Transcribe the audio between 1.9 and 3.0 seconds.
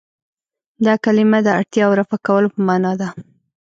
رفع کولو په معنا